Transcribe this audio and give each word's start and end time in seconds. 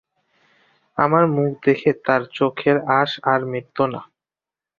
আমার 0.97 1.23
মুখ 1.35 1.51
দেখে 1.65 1.91
তার 2.05 2.21
চোখের 2.37 2.77
আশ 2.99 3.11
আর 3.31 3.39
মিটত 3.51 3.77
না। 3.93 4.01